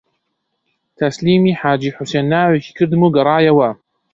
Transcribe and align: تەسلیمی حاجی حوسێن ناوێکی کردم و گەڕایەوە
تەسلیمی 0.99 1.57
حاجی 1.61 1.95
حوسێن 1.97 2.25
ناوێکی 2.33 2.75
کردم 2.77 3.01
و 3.03 3.13
گەڕایەوە 3.15 3.69